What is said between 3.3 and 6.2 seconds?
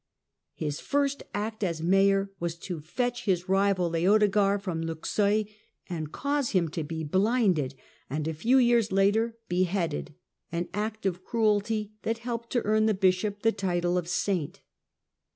rival Leodegar from Luxeuil and